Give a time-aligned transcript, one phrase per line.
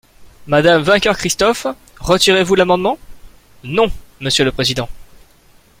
[0.47, 1.67] Madame Vainqueur-Christophe,
[1.99, 2.97] retirez-vous l’amendement?
[3.63, 4.89] Non, monsieur le président.